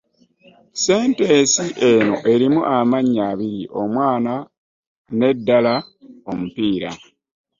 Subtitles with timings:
[0.83, 4.33] Sentensi eno erimu amannya abiri omwana
[5.17, 5.75] n’eddala
[6.29, 6.91] omupiira.